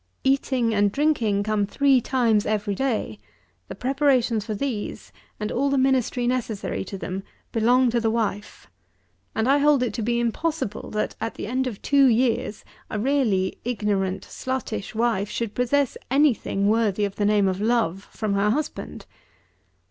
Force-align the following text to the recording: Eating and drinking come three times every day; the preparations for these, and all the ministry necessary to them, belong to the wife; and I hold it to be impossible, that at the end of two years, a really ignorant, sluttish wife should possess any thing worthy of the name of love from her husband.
Eating 0.23 0.73
and 0.73 0.91
drinking 0.91 1.43
come 1.43 1.67
three 1.67 2.01
times 2.01 2.47
every 2.47 2.73
day; 2.73 3.19
the 3.67 3.75
preparations 3.75 4.43
for 4.43 4.55
these, 4.55 5.11
and 5.39 5.51
all 5.51 5.69
the 5.69 5.77
ministry 5.77 6.25
necessary 6.25 6.83
to 6.83 6.97
them, 6.97 7.21
belong 7.51 7.91
to 7.91 7.99
the 7.99 8.09
wife; 8.09 8.65
and 9.35 9.47
I 9.47 9.59
hold 9.59 9.83
it 9.83 9.93
to 9.93 10.01
be 10.01 10.19
impossible, 10.19 10.89
that 10.89 11.13
at 11.21 11.35
the 11.35 11.45
end 11.45 11.67
of 11.67 11.79
two 11.83 12.07
years, 12.07 12.65
a 12.89 12.97
really 12.97 13.59
ignorant, 13.63 14.23
sluttish 14.23 14.95
wife 14.95 15.29
should 15.29 15.53
possess 15.53 15.95
any 16.09 16.33
thing 16.33 16.67
worthy 16.67 17.05
of 17.05 17.17
the 17.17 17.23
name 17.25 17.47
of 17.47 17.61
love 17.61 18.07
from 18.09 18.33
her 18.33 18.49
husband. 18.49 19.05